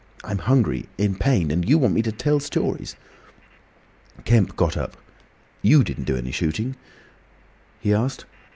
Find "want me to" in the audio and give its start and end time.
1.77-2.11